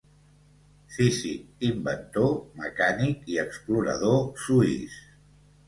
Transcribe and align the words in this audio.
Físic, 0.95 1.43
inventor, 1.67 2.33
mecànic 2.63 3.31
i 3.35 3.39
explorador 3.47 4.21
suís. 4.49 5.01